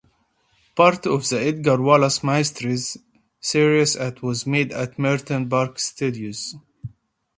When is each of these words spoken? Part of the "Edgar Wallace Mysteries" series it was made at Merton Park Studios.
Part 0.75 1.05
of 1.05 1.29
the 1.29 1.39
"Edgar 1.39 1.79
Wallace 1.79 2.23
Mysteries" 2.23 2.97
series 3.39 3.95
it 3.95 4.23
was 4.23 4.47
made 4.47 4.71
at 4.71 4.97
Merton 4.97 5.47
Park 5.47 5.77
Studios. 5.77 6.55